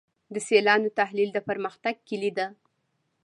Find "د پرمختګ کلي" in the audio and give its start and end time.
1.33-2.31